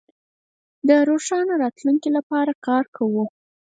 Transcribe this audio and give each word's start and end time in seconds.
د 0.87 0.89
روښانه 1.09 1.53
راتلونکي 1.63 2.09
لپاره 2.17 2.51
کار 2.67 2.83
کوو. 2.95 3.23